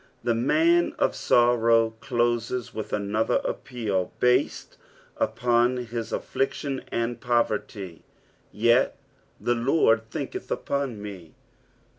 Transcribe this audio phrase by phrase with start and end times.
[0.25, 4.75] "^This man of sorrows closes with another a))peal, based
[5.17, 8.01] upon his affliction and poverty."
[8.55, 8.93] JV(
[9.39, 11.35] the Lord thiaketh upon me."